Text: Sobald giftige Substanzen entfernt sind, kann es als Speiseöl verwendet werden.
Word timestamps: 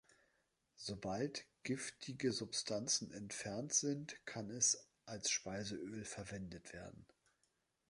Sobald 0.77 1.45
giftige 1.61 2.31
Substanzen 2.31 3.11
entfernt 3.11 3.71
sind, 3.71 4.17
kann 4.25 4.49
es 4.49 4.89
als 5.05 5.29
Speiseöl 5.29 6.05
verwendet 6.05 6.73
werden. 6.73 7.05